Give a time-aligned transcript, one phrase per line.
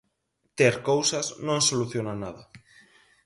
[0.57, 2.43] Ter cousas non soluciona nada.